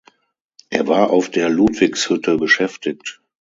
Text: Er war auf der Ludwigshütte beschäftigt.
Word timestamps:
Er 0.71 0.87
war 0.87 1.11
auf 1.11 1.29
der 1.29 1.47
Ludwigshütte 1.47 2.37
beschäftigt. 2.37 3.21